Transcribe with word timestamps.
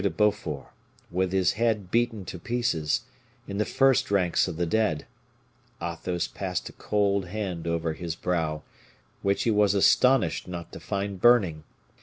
de 0.03 0.09
Beaufort, 0.09 0.71
with 1.11 1.31
his 1.31 1.51
head 1.53 1.91
beaten 1.91 2.25
to 2.25 2.39
pieces, 2.39 3.01
in 3.47 3.59
the 3.59 3.65
first 3.65 4.09
ranks 4.09 4.47
of 4.47 4.57
the 4.57 4.65
dead, 4.65 5.05
Athos 5.79 6.27
passed 6.27 6.67
a 6.69 6.73
cold 6.73 7.27
hand 7.27 7.67
over 7.67 7.93
his 7.93 8.15
brow, 8.15 8.63
which 9.21 9.43
he 9.43 9.51
was 9.51 9.75
astonished 9.75 10.47
not 10.47 10.71
to 10.71 10.79
find 10.79 11.21
burning. 11.21 11.63